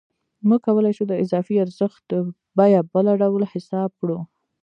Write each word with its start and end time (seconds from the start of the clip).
موږ 0.47 0.59
کولای 0.67 0.93
شو 0.97 1.05
د 1.07 1.13
اضافي 1.23 1.55
ارزښت 1.65 2.07
بیه 2.57 2.81
بله 2.93 3.11
ډول 3.21 3.43
حساب 3.53 3.89
کړو 3.99 4.19